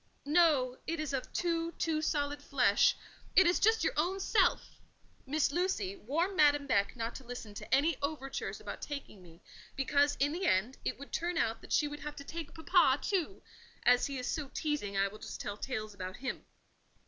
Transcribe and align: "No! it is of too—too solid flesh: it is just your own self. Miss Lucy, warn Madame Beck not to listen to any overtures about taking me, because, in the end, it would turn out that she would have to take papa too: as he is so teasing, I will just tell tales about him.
"No! 0.25 0.79
it 0.87 0.99
is 0.99 1.13
of 1.13 1.31
too—too 1.31 2.01
solid 2.01 2.41
flesh: 2.41 2.95
it 3.35 3.45
is 3.45 3.59
just 3.59 3.83
your 3.83 3.93
own 3.95 4.19
self. 4.19 4.81
Miss 5.27 5.51
Lucy, 5.51 5.95
warn 5.95 6.35
Madame 6.35 6.65
Beck 6.65 6.95
not 6.95 7.13
to 7.13 7.23
listen 7.23 7.53
to 7.53 7.71
any 7.71 7.95
overtures 8.01 8.59
about 8.59 8.81
taking 8.81 9.21
me, 9.21 9.43
because, 9.75 10.17
in 10.19 10.31
the 10.31 10.47
end, 10.47 10.79
it 10.83 10.97
would 10.97 11.11
turn 11.13 11.37
out 11.37 11.61
that 11.61 11.71
she 11.71 11.87
would 11.87 11.99
have 11.99 12.15
to 12.15 12.23
take 12.23 12.55
papa 12.55 12.97
too: 12.99 13.43
as 13.85 14.07
he 14.07 14.17
is 14.17 14.25
so 14.25 14.49
teasing, 14.55 14.97
I 14.97 15.07
will 15.07 15.19
just 15.19 15.39
tell 15.39 15.55
tales 15.55 15.93
about 15.93 16.17
him. 16.17 16.45